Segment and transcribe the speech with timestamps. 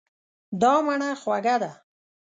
[0.61, 1.71] دا مڼه خوږه ده.